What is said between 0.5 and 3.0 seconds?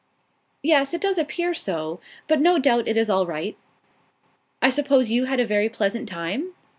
"Yes, it does appear so, but no doubt it